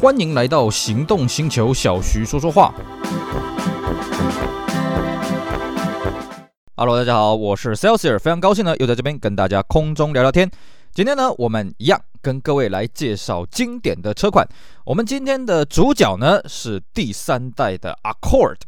[0.00, 2.72] 欢迎来到行动星球，小徐说说话。
[6.76, 10.48] Hello，大家好，我是 Celsius，非常高兴呢，又在这边跟大家空中聊聊天。
[10.92, 14.46] 今天呢，我们一样跟各位来介绍经典的车款。
[14.84, 18.58] 我们今天的主角呢是第三代的 Accord。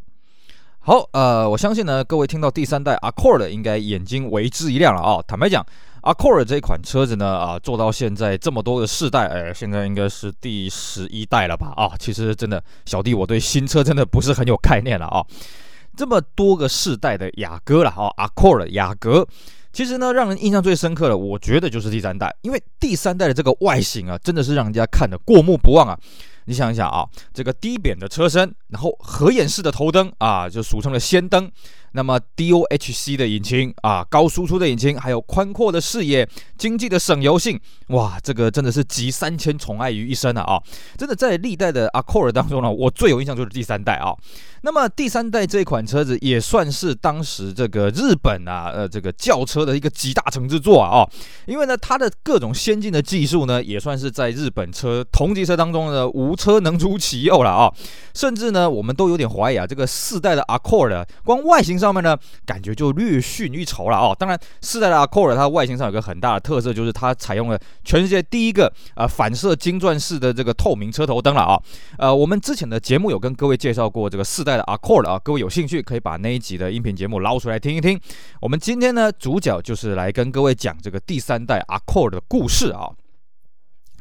[0.81, 5.65] 好，呃，我相信呢，各位听到第三代 Accord 应该眼睛为之一亮了啊、坦白讲。
[6.03, 11.73] Accord 这款车子呢，啊，做到现在这么多的世代，哎，现在应该是第十一代了吧？
[11.76, 15.25] 啊，其实真的，小弟我对新车真的不是很有概念了啊。
[15.95, 19.26] 这么多个世代的雅阁了，啊，Accord 雅阁，
[19.73, 25.98] 其实呢，让人印象最深刻的，我觉得就是第三代，因为第三代的这个外形啊，真的是让人家看得过目不忘啊。
[26.46, 31.51] 你想一想啊，这个低扁的车身，然后合眼式的头灯啊，就俗称的氙灯。
[31.93, 37.58] 那么 DOHC 的引擎啊，高输出的引擎，还有宽阔的视野、经济的省油性，
[37.89, 40.42] 哇，这个真的是集三千宠爱于一身啊！
[40.42, 40.62] 啊，
[40.97, 44.15] 真的在历代的 Accord 当中呢，我最有印象就是第三代啊。
[44.62, 51.08] 那么第三代这款车子也算是当时这个日本啊，呃，这个轿车的一个集大成之作啊。
[51.47, 57.72] 因为呢，它的各种先进的技术呢，也算是在日本车同级车当中呢，无车能出其右了啊。
[58.14, 64.14] 甚至呢，我们都有点怀疑啊，这个四代的 Accord 光外形上面呢，感觉就略逊一筹了哦。
[64.19, 71.61] 当然，四代的 Accord 它外形上有个很大的特色，就是它采用了全世界第一个呃反射晶钻式的这个透明车头灯了啊。
[71.98, 78.01] 呃，我们之前的节目有跟各位介绍过这个四代的 Accord 啊，各位有兴趣可以把那一集的音频节目捞出来听一听。
[78.41, 82.91] 我们今天呢，主角就是来跟各位讲这个第三代 Accord 的故事啊。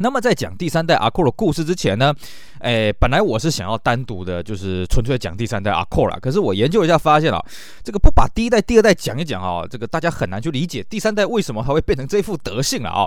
[0.02, 2.14] 那么在讲第三代 Accord 的故事之前呢，
[2.59, 6.17] 诶，本来我是想要单独的，就是纯粹讲第三代 Accord 啦。
[6.22, 7.45] 可是我研究一下发现啊，
[7.83, 13.05] 这个不把第一代、第二代讲一讲啊，这个大家很难去理解第三代为什么还会变成这副德性了啊。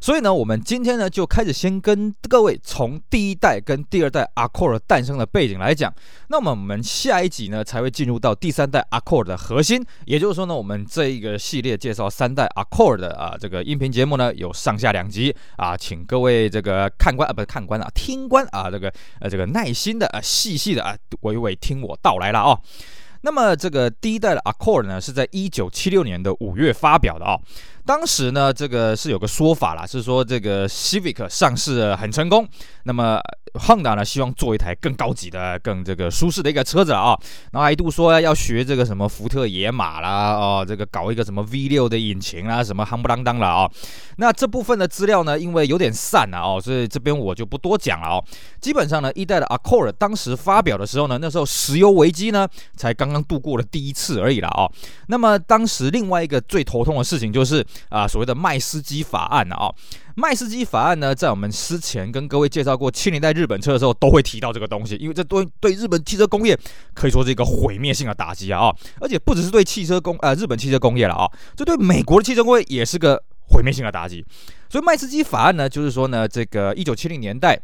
[0.00, 5.92] 所以呢，我们今天呢就开始先跟各位从第一代跟第二代 Accord 诞生的背景来讲。
[6.28, 9.84] 那么我们下一集呢才会进入到第三代 Accord 的核心。
[10.06, 22.58] 也就是说呢，我们这一个系列介绍三代 Accord 的啊这个音频节目呢有上下两集啊，请各位这个看官啊不是看官啊听官啊这个呃这个耐心的啊细细的啊娓娓听我道来了啊。
[23.22, 27.38] 那么这个第一代的 Accord 呢是在一九七六年的五月发表的啊。
[27.84, 32.46] 当时呢，这个是有个说法啦，是说这个 Civic 上市很成功，
[32.84, 33.18] 那么
[33.54, 37.18] Honda 呢希望做一台更高级的、更这个舒适的一个车子啊，
[37.52, 43.70] 然后还一度说要学这个什么福特野马啦，哦，这个搞一个什么 V6 的引擎啦，什么夯不啷当了啊。
[44.18, 48.24] 那这部分的资料呢，因为有点散啊，哦，所以这边我就不多讲了哦。
[48.60, 54.70] 基本上呢，一代的 Accord 当时发表的时候呢，那时候石油危机呢才刚刚度过了第一次而已了啊。
[55.08, 57.64] 那么当时另外一个最头痛的事情就是。
[57.88, 59.72] 啊，所谓的麦斯基法案呢，啊，
[60.16, 66.58] 麦斯基法案呢，在我们之前跟各位介绍过七零代日本车的时候，都会提到这个东西，因为这对对日本汽车工业
[66.94, 74.24] 可以说是一个毁灭性的打击啊，而且不只是对汽车工呃日本汽车工业了啊，这对美国的汽车工业也是个毁灭性的打击。
[74.68, 77.60] 所以麦斯基法案呢，就是说呢，这个一九七零年代。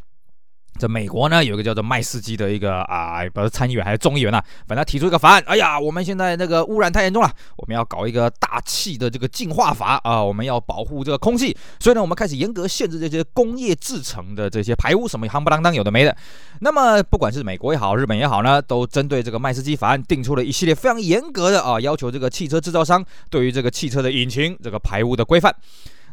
[0.77, 5.43] 在美国呢，有一个叫做麦斯基的一个啊，不是参议员还是众议员呐、啊，反正提出一个法案。
[5.47, 16.17] 哎呀，我们现在那个污染太严重了，我们要搞一个大气的这个净化法啊，我们要保护这个空气，所以呢，我们开始严格限制这些工业制成的这些排污，什么夯不啷当有的没的。
[16.61, 25.55] 那么不管是美国也好，日本也好呢，都针对这个麦斯基法案定出了一系列非常严格的啊，要求这个汽车制造商对于这个汽车的引擎这个排污的规范。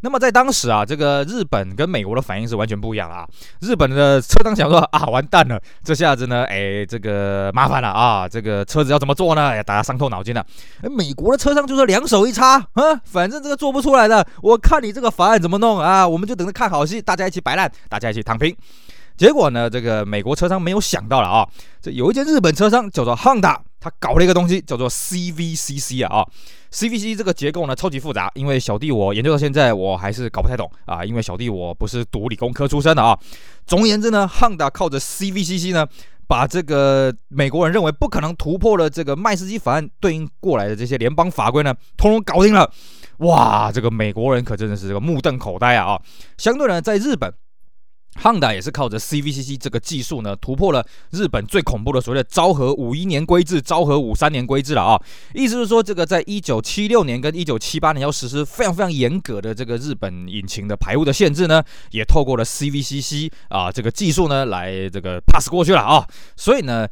[0.03, 3.25] 那么在当时啊，这个日本跟美国的反应是完全不一样啊。
[3.62, 9.52] 日本的车商想说啊，完蛋了，这下子呢，哎，这个麻烦了啊，这个车子要怎么做呢？
[9.52, 10.46] 哎，大家伤透脑筋了。
[10.81, 18.53] 哎，美国的车商就是两手一插啊，反正这个做不出来的，我看你这个法案怎么弄啊，我们就等着看好戏，大家一起摆烂，大家一起躺平。
[19.16, 21.47] 结果呢，这个美国车商没有想到了啊，
[21.81, 26.28] 这有一间日本车商叫做 Honda，他搞了一个东西叫做 CVCC 啊啊。
[26.72, 33.20] ，CVCC 这个结构呢，超级复杂，因为小弟我研究到现在我还是搞不太懂啊，因为小弟我不是读理工科出身的啊。
[33.68, 35.85] 总而言之呢，Honda 靠着 CVCC 呢，
[36.28, 42.72] 把这个美国人认为不可能突破的这个麦斯基法案对应过来的这些联邦法规呢，通通搞定了。
[43.18, 46.02] 哇，这个美国人可真的是这个目瞪口呆啊啊！
[46.38, 47.34] 相对呢，在日本。
[48.16, 55.02] 汉达也是靠着 CVCC 这个技术呢，突破了日本最恐怖的所谓的昭和五一年规制、昭和五三年规制了啊！
[55.34, 66.08] 意思是说，这个在一九七六年跟一九七八年要实施非常非常严格的这个日本引擎的排污的限制呢，也透过了 CVCC 啊这个技术呢来这个 pass 过去了啊！
[66.36, 66.88] 所以呢。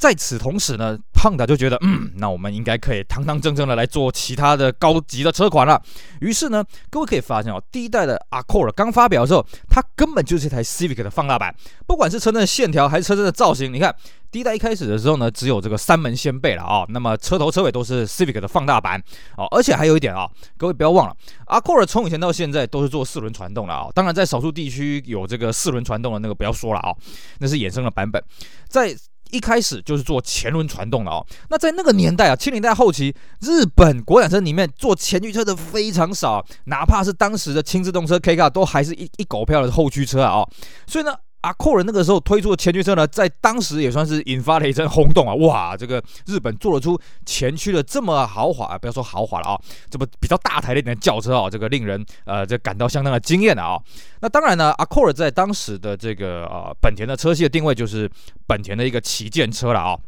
[0.00, 5.80] 在此同时呢胖达就觉得，嗯，那我们应该可以堂堂正正的来做其他的高级的车款了。
[6.22, 11.54] 于是呢，各位可以发现哦，第一代的 Accord 刚发表的时候，它根本就是一台 Civic 的放大版，
[11.86, 13.94] 不管是车身的线条还是车身的造型，你看。
[14.32, 19.02] 第一代一开始的时候呢，只有这个三门掀背了啊，那么车头车尾都是 Civic 的放大版
[19.36, 20.24] 哦，而且还有一点啊，
[20.56, 21.16] 各位不要忘了
[21.46, 26.94] ，Accord 从以前到现在都是做四轮传动的啊，当然在少数地区有这个四轮传动的那个不要说了啊，
[27.40, 28.22] 那是衍生的版本，
[28.68, 28.94] 在
[29.32, 40.44] 一开始就是做前轮传动的哦，那在那个年代啊，七零代后期，日本国产车里面做前驱车的非常少，哪怕是当时的轻自动车 K 卡都还是一一狗票的后驱车啊，
[40.86, 41.14] 所以呢。
[41.42, 45.34] Accord 那个时候推出的前驱车呢，在当时也算是引发了一阵轰动啊！
[45.36, 53.80] 哇，这个日本做得出前驱的这么豪华啊，不要说豪华了啊，这么比较大台的一点轿车啊，这个令人呃这感到相当的惊艳的啊！
[54.20, 58.10] 那当然呢，Accord 在当时的这个呃本田的车系的定位就是
[58.46, 59.98] 本田的一个旗舰车了啊。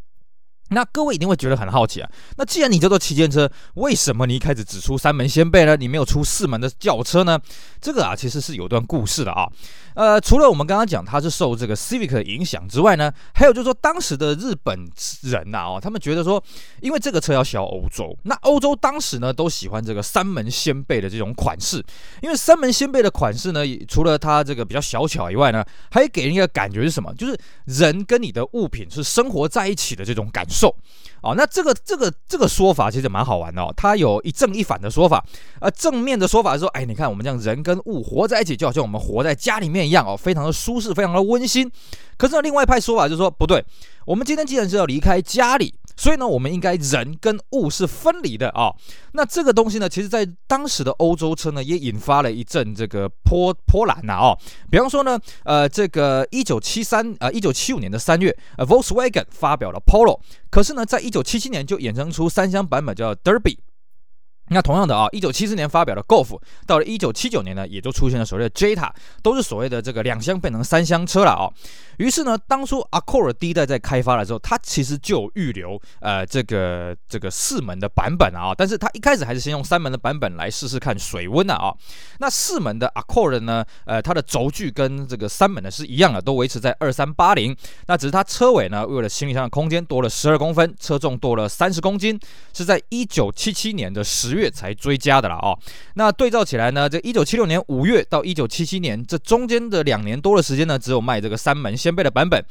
[0.69, 5.77] 那各位一定会觉得很好奇啊，那既然你叫做旗舰车，为什么你一开始只出三门掀背呢？
[5.77, 7.39] 你没有出四门的轿车呢？
[7.79, 9.47] 这个啊，其实是有段故事的啊。
[9.95, 14.79] 呃，除了我们刚刚讲它是受这个 Civic 的影响之外呢，还有就是说当时的日本
[15.23, 16.43] 人呐，哦，他们觉得说，
[16.81, 21.85] 因为这个车要销欧洲，那欧洲当时呢都喜欢这个三门掀背的这种款式，
[22.21, 27.13] 因为三门掀背的款式呢，除了它这个比较小巧以外呢，还给人一个感觉是什么？
[27.15, 30.75] 就是人跟你的物品是生活在一起的这种感受。
[31.23, 35.25] 哦，那这个这个这个说法其实蛮好玩的哦，它有一正一反的说法。
[35.61, 41.71] 呃，正面的说法是说，哎，你看我们这样人跟物活在一起，就好像我们活在家里面一样哦，非常的舒适，非常的温馨。
[42.17, 43.65] 可是呢，另外一派说法就是说，不对，
[44.05, 45.73] 我们今天既然是要离开家里。
[46.03, 48.75] 所以呢，我们应该人跟物是分离的啊、
[49.13, 54.37] 那这个东西呢，其实在当时的欧洲车呢，也引发了一阵这个波波澜呐哦。
[54.69, 60.19] 比方说呢，呃，这个一九七三呃一九七五年的三月，呃，Volkswagen 发表了 Polo，
[60.51, 63.59] 可是呢，在一九七七年就衍生出三厢版本叫 Derby。
[64.49, 68.91] 那同样的啊，一九七四年发表的 Golf，到了一九七九年呢，也就出现了所谓的 Jetta，
[69.23, 71.49] 都是所谓的这个两厢变成三厢车了啊。
[71.99, 81.73] 于是呢，当初 Accord 第一代在开发的时候，它其实就预留呃这个这个四门的版本啊，但是它一开始还是先用三门的版本来试试看水温的啊。
[82.19, 87.57] 那四门的 Accord 呢，呃，它的轴距跟这个三门的是一样的，都维持在二三八零。
[87.87, 92.19] 那只是它车尾呢，为了行李箱的空间多了十二公分，车重多了三十公斤，
[92.53, 94.43] 是在一九七七年的十月。
[94.43, 95.57] 月才追加的啦哦，
[95.95, 102.45] 那对照起来呢，这一九七六年五月到一九七七年这中间的两年多的时间呢，只有卖这个三门掀背的版本，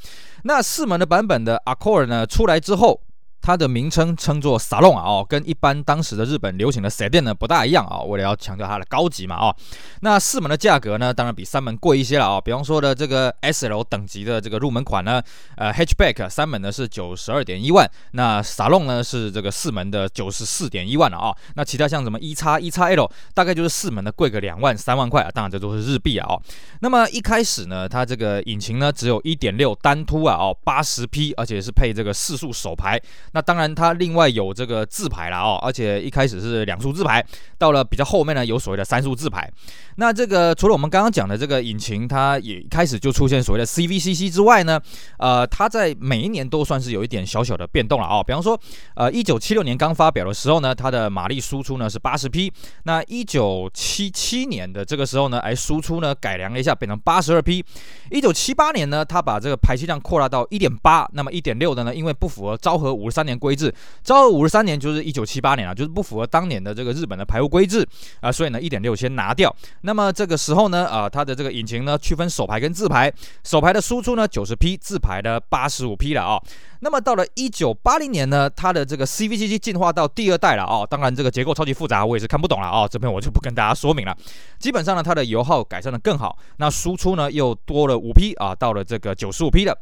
[0.44, 3.02] 那四门的版本的 Accord 呢出来之后。
[3.42, 9.56] 它的名称称作 Salon 啊，哦，跟一般当时的日本流行的 Sedan 呢不大一样啊，为了要强调它的高级嘛，哦，
[10.02, 15.22] 那四门的价格呢，当然比三门贵一些了啊，比方说的这个 SL 等级的这个入门款呢，
[15.58, 26.42] 呃，Hatchback 三门呢是九十二点一万，那 Salon 呢是这个四门的九十四点一万了啊，那其他像什么 E 叉 E 叉 L 大概就是四门的贵个两万三万块啊，当然这都是日币啊，哦，
[26.82, 33.02] 那么一开始呢，它这个引擎呢只有一点六单凸啊，哦，八十匹，而且是配这个四速手排。
[33.34, 37.26] 那当然，它另外有这个自排了哦，而且一开始是两速自排，
[37.58, 39.50] 到了比较后面呢，有所谓的三速自排。
[39.96, 44.80] 那这个除了我们刚刚讲的这个引擎，它也一开始就出现所谓的 CVCC 之外呢，
[45.18, 48.24] 呃，它在每一年都算是有一点小小的变动了哦。
[48.26, 48.60] 比方说，
[48.96, 52.52] 呃，一九七六年刚发表的时候呢，它的马力输出呢是八十匹。
[52.84, 57.64] 那一九七七年的这个时候呢，哎，输出呢改良了一下，变成八十二匹。
[58.10, 63.72] 一九七八年呢，它把这个排气量扩大到一点八，那么一点六的呢，因为不符合昭和五十三三年规制，
[64.04, 67.88] 昭和五十三年就是一九七八年啊，就是不符合当年的这个日本的排污规制
[68.20, 69.56] 啊，所以呢，一点六先拿掉。
[69.82, 73.14] 那么这个时候呢，啊，它的这个引擎呢，区分手排跟自排，
[73.44, 76.42] 手排的输出呢九十匹，自排的八十五匹了啊，
[76.80, 80.88] 那么到了一九八零年呢，它的这个 CVCC 进化到第二代了啊，哦。
[80.90, 84.18] 当然这个结构超级复杂，我也是看不懂了啊，哦，这边我就不跟大家说明了。
[84.58, 89.78] 基本上呢，它的油耗改善的更好，那输出呢又多了五匹啊，到了这个九十五匹的。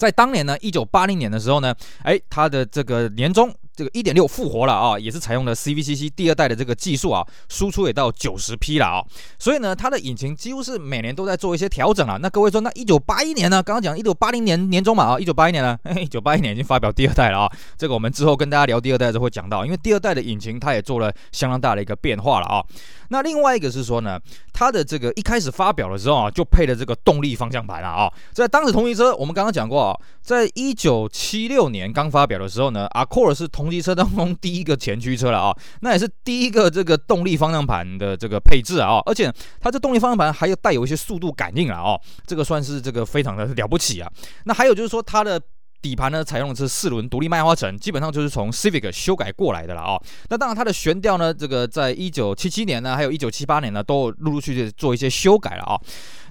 [0.00, 3.54] 在当年呢，一九八零年的时候呢，哎，它的这个年终。
[3.72, 9.00] 这个一点六复活了啊，也是采用了 CVCC 第二代的这个技术啊，输出也到九十匹了啊，
[9.38, 12.18] 所以呢，它的引擎几乎是每年都在做一些调整啊。
[12.20, 13.62] 那各位说，那一九八一年呢？
[13.62, 17.52] 刚刚讲一九八零年年中嘛啊，一九八一年呢， 一九八一年已经发表第二代了啊。
[17.78, 22.62] 这个我们之后跟大家聊第二代的时候会讲到，因为第二代的引擎它也做了相当大的一个变化了啊。
[23.10, 24.18] 那另外一个是说呢，
[24.52, 28.10] 它的这个一开始发表的时候啊，就配了这个动力方向盘了啊。
[28.32, 44.10] 在当时同级车，我们刚刚讲过啊，在一九七六年刚发表的时候呢，Accord 是同级车当中第一个前驱车了啊，那也是第一个这个动力方向盘的这个配置啊，而且它这动力方向盘还有带有一些速度感应了啊，这个算是这个非常的了不起啊。
[44.44, 45.40] 那还有就是说它的
[45.82, 50.00] 底盘呢采用的是四轮独立麦花臣，基本上就是从 Civic 修改过来的了啊。
[50.28, 55.80] 那当然它的悬吊呢，这个在一九七七年呢，还有一九七八年呢，都陆陆续续做一些修改了啊、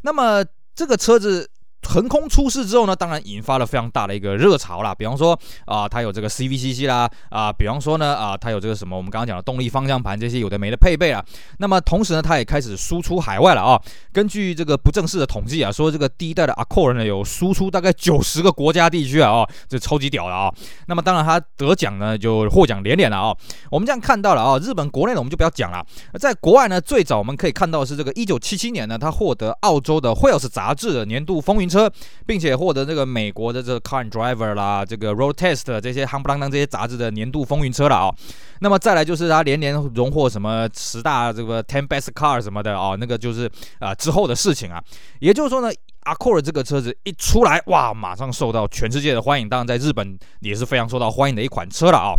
[0.03, 0.43] 那么
[0.75, 1.49] 这个车子。
[1.87, 4.93] 横空出世之后呢，当然引发了非常大的一个热潮啦。
[4.93, 5.33] 比方说
[5.65, 11.23] 啊、呃，它有这个 CVCC 啦，啊、比方说呢，啊、呃，它有这个什么我们刚刚讲的动力方向盘这些有的没的配备啊。
[11.57, 13.81] 那么同时呢，它也开始输出海外了啊。
[14.11, 20.53] 根据这个不正式的统计啊，说这个第一代的 Accord 呢有输出大概九十个国家地区啊，哦，这超级屌的啊。
[20.87, 23.35] 那么当然它得奖呢就获奖连连了啊。
[23.71, 25.83] 我们这样看到了啊，日本国内的我们就不要讲了。
[26.19, 31.89] 在国外呢，最早我们可以看到是这个一九七七年呢，它获得澳洲的 Wheels 杂志的年度风云车，
[32.25, 38.15] 并且获得这个美国的这个 Car and Driver 啦，这个 Road Test 这些夯不啷当这些杂志的年度风云车了啊、
[38.61, 43.49] 那么再来就是它连连荣获什么十大这个 Ten Best Car 什么的啊、那个就是
[43.79, 44.83] 啊、之后的事情啊。
[45.19, 45.69] 也就是说呢
[46.05, 52.15] ，Accord 这个车子一出来，哇，马上受到全世界的欢迎，当然在日本也是非常受到欢迎的一款车了啊、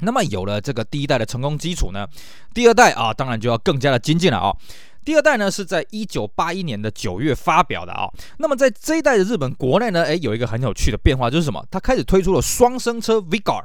[0.00, 2.06] 那么有了这个第一代的成功基础呢，
[2.52, 4.54] 第二代啊，当然就要更加的精进了啊、
[5.04, 8.08] 第二代呢，是在一九八一年的九月发表的啊、
[8.38, 11.64] 那么在这一代的日本国内呢，诶，有一个很有趣的变化，就是什么？
[11.70, 13.62] 它开始推出了双生车 Vigor。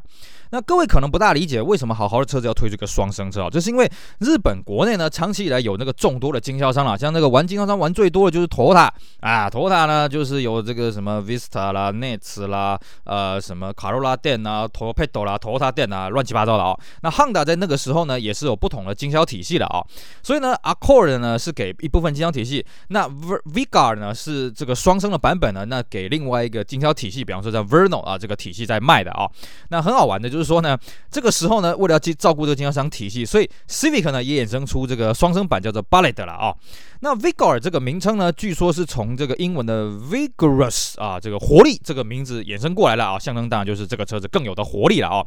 [0.51, 3.49] 那各位可能不大理解，为什么好好的车子要推出个双生车啊？
[3.51, 3.89] 这是因为
[4.19, 8.89] 日本国内呢，长期以来有那个众多的经销商啦，像那个玩经销商玩最多的就是 Toyota
[9.19, 16.75] 啊，Toyota 呢就是有这个什么 Vista 啦、Nets 啦、呃什么卡罗拉店啊、Toyota 啦、Toyota 店啊，乱七八糟的啊。
[17.03, 19.85] 那 Honda 在那个时候呢，也是有不同的经销体系的啊。
[20.23, 29.29] 所以呢，Accord 呢是给一部分经销体系，那 Vigar 呢是这个双生的版本呢，那给另外一个经销体系，比方说在 Verno 啊这个体系在卖的啊。
[29.69, 30.38] 那很好玩的就是。
[30.39, 30.79] 就是说呢，
[31.11, 36.55] 这个时候呢，为了去照顾这个经销商体系，所以 Civic 呢也衍生出这个双生版，叫做 Bullet 了啊。
[37.01, 45.25] 那 Vigor 这个名称呢，据说是从这个英文的 Vigorous 啊，这个活力这个名字衍生过来了啊，象征当然就是这个车子更有的活力了啊。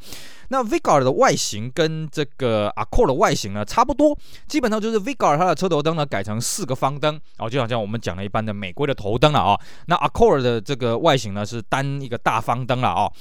[0.49, 4.17] 那 Vigor 的外形跟这个 Accord 的外形呢差不多，
[4.49, 9.61] 基本上就是 Vigor 它的车头灯呢改成四个方灯啊，就好像我们讲了一般的美规的头灯了啊。
[9.89, 13.13] 那 Accord 的这个外形呢是单一个大方灯了啊。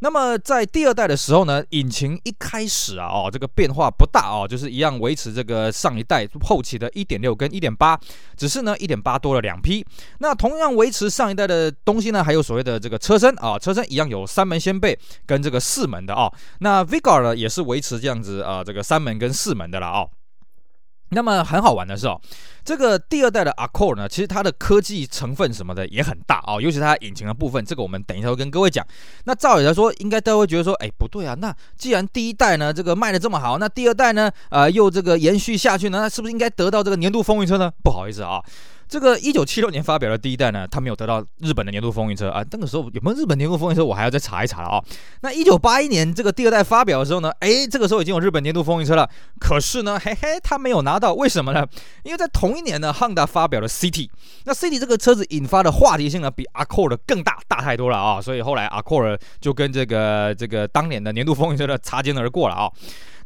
[0.00, 7.98] 那么在第二代的时候呢，引擎一开始啊，哦，这个变化不大哦，就是一样维持这个上一代后期的1.6跟1.8，
[8.36, 9.84] 只是呢1.8多了两匹。
[10.18, 16.32] 那同样维持上一代的东西呢，还有所谓的这个车身啊，车身一样有三门掀背跟这个四门的啊。
[16.60, 20.06] 那 Vigor 呢也是维持这样子啊，这个三门跟四门的了啊。
[21.10, 22.20] 那么很好玩的是哦，
[22.64, 28.86] 这个第二代的 Accord 呢，其实它的科技成分什么的也很大哦，尤其它引擎的部分，这个我们等一下会跟各位讲。
[29.24, 37.72] 那照理来说，应该大家会觉得说，哎，不对啊，那既然第一代呢这个卖的这么好，那第二代呢，呃，又这个延续下去呢，那是不是应该得到这个年度风云车呢？
[37.82, 38.42] 不好意思啊。
[38.88, 42.42] 这个一九七六年发表的第一代呢，它没有得到日本的年度风云车啊。
[42.50, 44.82] 那个时候有没有日本年度风云车，我还要再查一查了啊。
[45.20, 49.08] 那一九八一年这个第二代发表的时候呢，哎，这个时候已经有日本年度风云车了。
[49.38, 51.66] 可是呢，嘿嘿，它没有拿到，为什么呢？
[52.02, 54.08] 因为在同一年呢，Honda 发表了 City。
[54.44, 58.20] 那 City 这个车子引发的话题性呢，比 Accord 更大，大太多了啊。
[58.20, 62.70] 所以后来 Accord 就跟这个这个当年的年度风云车的擦肩而过了啊。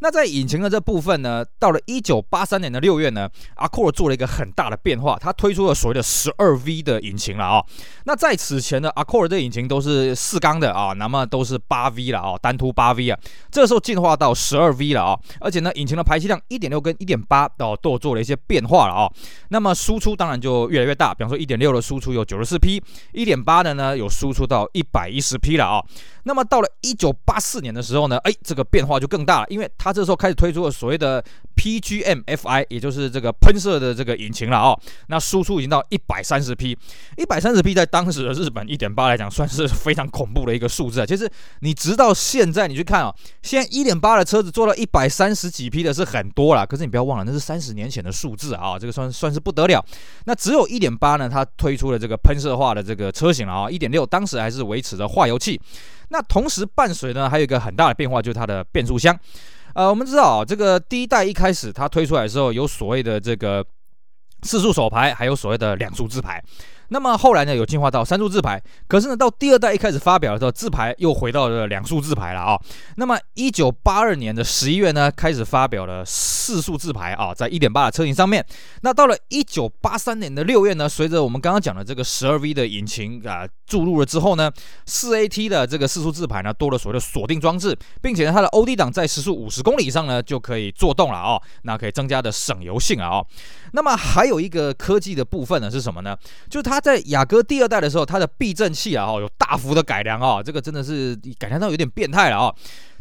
[0.03, 7.65] 那在引擎的这部分呢，到了一九八三年的六月呢，Accord 做了一个很大的变化，它推出了所谓的十二 V 的引擎了啊、
[8.05, 13.19] 那在此前的 Accord 的引擎都是四缸的啊，那么都是八 V 了啊，单凸八 V 啊。
[13.49, 19.09] 这时候进化到十二 V 了啊，而且呢，引擎的排气量一点六跟一点八哦都做了一些变化了啊。
[19.51, 22.83] 那么输出当然就越来越大，比方说一点六的输出有九十四匹，
[23.13, 25.81] 一点八的呢有输出到一百一十匹了啊。
[26.25, 31.23] 那么到了一九八四年的时候呢，哎，这个变化就更大了，因为它这时候开始推出了所谓的
[31.57, 34.79] PGM-FI，也就是这个喷射的这个引擎了哦。
[35.09, 36.77] 那输出已经到一百三十匹，
[37.17, 41.07] 一百三十匹在当时的日本一点八来讲，算是非常恐怖的一个数字啊。
[41.07, 41.31] 其实
[41.61, 49.85] 你直到现在你去看啊，现在一点八的车子做到一百三十几匹的是很多了，可是你不要忘了，那是三十年前的数字啊，这个算算是不得了。
[50.25, 55.61] 那只有一点八呢，它推出了这个喷射化的这个车型了啊，一点六当时还是维持着化油器。
[56.09, 59.19] 那同时伴随呢，还有一个很大的变化，就是它的变速箱。
[59.75, 63.65] 呃，我们知道啊，这个第一代一开始它推出来的时候，有所谓的这个
[64.43, 66.43] 四速手牌，还有所谓的两速自牌。
[66.93, 72.61] 那么后来呢，有进化到三速自排，可是呢，到第二代一开始发表的时候，自排又回到了两速自排了啊。
[72.97, 78.45] 那么一九八二年的十一月呢，开始发表了四速自排啊，在一点八的车型上面。
[78.83, 84.53] 那到了一九八三年的六月呢，随着我们刚刚讲的这个十二 V 的引擎啊注入了之后呢，
[84.85, 93.25] 四 AT 的这个四速自排呢多了所谓的锁定装置，并且呢，它的 OD 档在时速五十公里以上呢就可以作动了啊，那可以增加的省油性啊。
[93.73, 96.17] 那么还有一个科技的部分呢是什么呢？
[96.49, 102.55] 就是它在雅阁第二代的时候，它的避震器啊，哦有大幅的改良啊，这个真的是改良到有点变态了啊。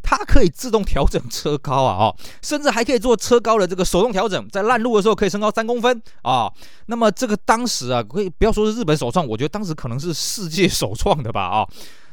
[0.04, 6.52] 它可以自动调整车高啊，哦，甚至还可以做车高的这个手动调整，在烂路的时候可以升高三公分啊。
[6.88, 11.68] 那么这个当时啊，可以不要说是日本首创，我觉得当时可能是世界首创的吧啊。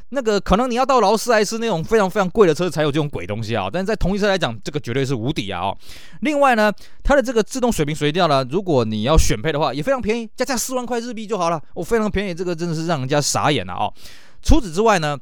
[0.09, 5.77] 那个可能你要到劳斯莱斯那种非常非常贵的车才有这种鬼东西啊，但是在同一车来讲，这个绝对是无敌啊哦。
[6.21, 6.71] 另外呢，
[7.03, 13.91] 它的这个自动水平水调呢，如果你要选配的话，也非常便宜，加价四万块日币就好了，哦，非常便宜，这个真的是让人家傻眼了啊。
[14.41, 15.17] 除此之外呢。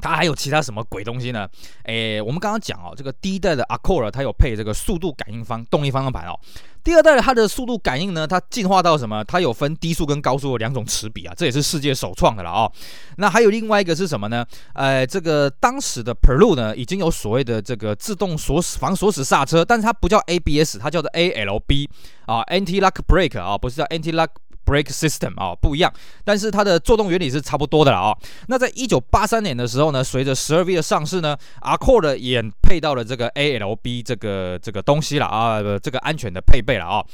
[0.00, 1.48] 它还有其他什么鬼东西呢？
[1.84, 6.36] 诶，我们刚刚讲哦，这个第一代的 Accord 它有配这个速度感应方动力方向盘哦。
[6.84, 9.22] 第二代的它的速度感应呢，它进化到什么？
[9.24, 12.70] 它有分低速跟高速的两种齿比啊，这也是世界首创的了啊。
[13.16, 14.44] 那还有另外一个是什么呢？
[14.74, 21.88] 呃，这个当时的 Peru 呢，已经有所谓的这个自动锁死防锁死刹车，但是它不叫 ABS，它叫做 ALB
[22.26, 24.28] 啊，Anti-Lock Brake 啊，不是叫 Anti-Lock。
[24.64, 25.92] Break System 啊、不一样，
[26.24, 28.16] 但是它的作动原理是差不多的了啊、
[28.48, 37.04] 那在一九八三年的时候呢，随着十二 V 的上市呢，Accord 也配到了这个 ALB 这个这个东西了啊，这个安全的配备了啊、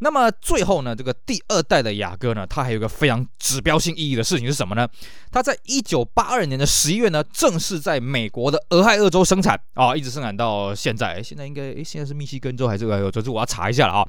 [0.00, 4.88] 那么最后呢，这个第二代的雅阁呢，它还有一个非常指标性意义的事情是什么呢？
[5.30, 11.22] 它在一九八二年的十一月呢，正式在美国的俄亥俄州生产啊、一直生产到现在。
[11.22, 13.20] 现在应该诶，现在是密西根州还是俄亥俄州？
[13.20, 14.08] 这我要查一下了啊。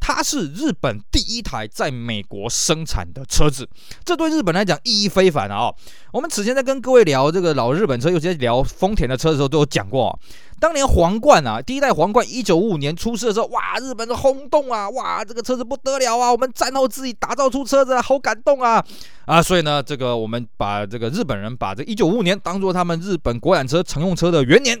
[0.00, 3.66] 它是日本第一台在美国生产的车子，
[4.04, 5.72] 这对日本来讲意义非凡啊！
[6.12, 10.18] 我们此前在跟各位聊这个老日本车，尤其在聊丰田的车的时候，都有讲过。
[10.60, 16.32] 当年皇冠啊，第一代皇冠一九五五年出世的时候，哇，日本的轰动啊，哇，这个车子不得了啊！
[16.32, 18.82] 我们战后自己打造出车子，好感动啊！
[19.26, 24.80] 啊，所以呢，这个我们把这个日本人把这一九五五年当做他们日本国产车乘用车的元年。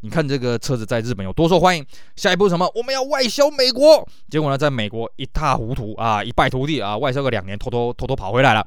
[0.00, 1.86] 你看这个车子在日本有多受欢迎？
[2.16, 2.68] 下一步什么？
[2.74, 4.04] 我们要外销美国。
[4.28, 8.66] 结果呢，在美国一塌糊涂啊，一败涂地啊，外销个两年，偷偷偷偷跑回来了。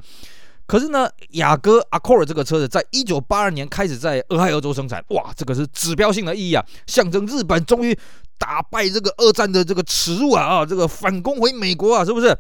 [0.67, 7.97] 可是呢，雅阁 Accord 这个车子，在一九八二年开始在俄亥俄州生产，哇，这个是指标性的意义啊，象征日本终于
[8.37, 12.35] 打败这个二战的这个耻辱啊啊，这个反攻回美国啊，是不是？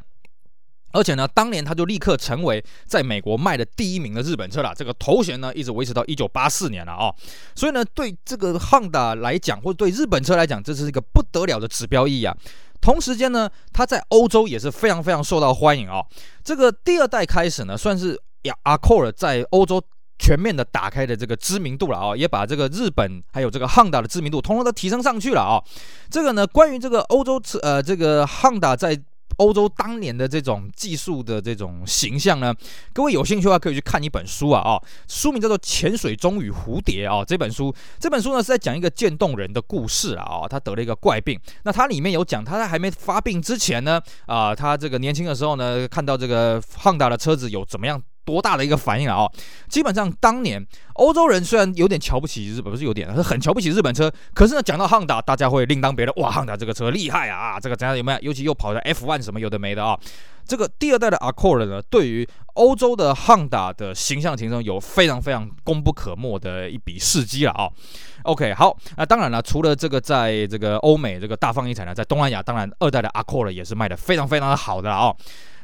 [0.91, 4.73] 而且呢，当年他就立刻成为在美国卖的第一名的日本车了。
[4.73, 7.13] 这个头衔呢，一直维持到一九八四年了啊、
[7.53, 12.33] 所以呢，对这个 Honda 来讲，或者对日本车来讲，这是一个不得了的指标意义啊。
[12.81, 16.05] 同时间呢，它在欧洲也是非常非常受到欢迎啊、哦。
[16.43, 19.81] 这个第二代开始呢，算是呀，阿寇尔在欧洲
[20.19, 25.63] 全面的打开的这个知名度了啊、哦，也把这个日本还有这个 Honda 的知名度统统都提升上去了啊、哦。
[26.09, 28.97] 这个呢，关于这个欧洲车呃，这个 Honda 在
[29.37, 32.53] 欧洲当年的这种技术的这种形象呢，
[32.93, 37.23] 各位有兴趣的话可以去看一本书啊哦，书名叫做《潜水中与蝴蝶》啊。
[37.25, 41.39] 这本书这本书呢是在讲一个渐冻人的故事啊哦，他得了一个怪病。
[41.63, 48.01] 那它里面有讲，他在还没发病之前呢啊，他这个年轻的时候呢，看到这个汉达的车子有怎么样。
[48.25, 49.25] 多大的一个反应啊！
[49.69, 54.11] 基本上当年欧洲人虽然有点瞧不起日本，不是有点，是很瞧不起日本车。
[54.33, 56.17] 可是呢，讲到汉达大家会另当别论。
[56.17, 57.59] 哇汉达这个车厉害啊！
[57.59, 58.19] 这个怎样有没有？
[58.21, 59.97] 尤其又跑在 F1 什么有的没的啊！
[60.47, 67.67] 这个第二代的 Accord 呢，对于欧洲的汉达的形象提升有非常非常功不可没的一笔事迹了啊
[68.23, 75.11] ！OK，好，那当然了，除了这个在这个欧美这个大放异彩呢，在东南亚，当然二代的 Accord 也是卖得非常非常的好的啊。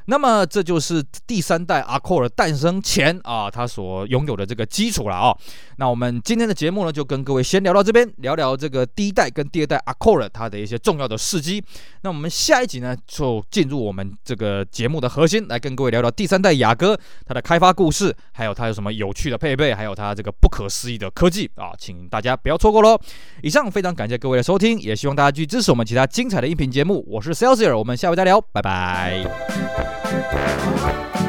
[0.05, 5.35] 那么这就是第三代 Accord 诞生前啊，它所拥有的这个基础了啊。
[5.77, 11.63] 那我们今天的节目呢，就跟各位先聊到这边，聊聊这个第一代跟第二代 Accord 它的一些重要的事迹。
[12.01, 22.99] 那我们下一集呢，就进入我们这个节目的核心，来跟各位聊聊第三代雅阁它的开发故事，还有它有什么有趣的配备，还有它这个不可思议的科技啊，请大家不要错过喽。
[23.41, 27.03] 以上非常感谢各位的收听，也希望大家继续支持我们其他精彩的音频节目。
[27.07, 29.90] 我是 Celsior，我们下回再聊，拜拜。
[30.11, 31.20] Thank you.